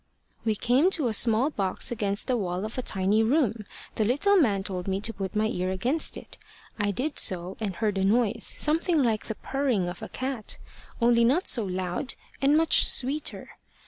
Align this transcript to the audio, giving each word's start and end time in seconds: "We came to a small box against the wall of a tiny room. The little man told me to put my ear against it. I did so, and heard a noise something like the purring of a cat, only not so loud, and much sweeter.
"We 0.43 0.55
came 0.55 0.89
to 0.97 1.09
a 1.09 1.13
small 1.13 1.51
box 1.51 1.91
against 1.91 2.25
the 2.25 2.35
wall 2.35 2.65
of 2.65 2.75
a 2.75 2.81
tiny 2.81 3.21
room. 3.21 3.67
The 3.97 4.03
little 4.03 4.35
man 4.35 4.63
told 4.63 4.87
me 4.87 4.99
to 4.99 5.13
put 5.13 5.35
my 5.35 5.45
ear 5.45 5.69
against 5.69 6.17
it. 6.17 6.39
I 6.79 6.89
did 6.89 7.19
so, 7.19 7.55
and 7.59 7.75
heard 7.75 7.99
a 7.99 8.03
noise 8.03 8.55
something 8.57 9.03
like 9.03 9.27
the 9.27 9.35
purring 9.35 9.87
of 9.87 10.01
a 10.01 10.09
cat, 10.09 10.57
only 10.99 11.23
not 11.23 11.47
so 11.47 11.63
loud, 11.65 12.15
and 12.41 12.57
much 12.57 12.83
sweeter. 12.83 13.51